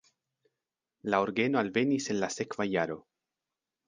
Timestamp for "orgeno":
1.25-1.59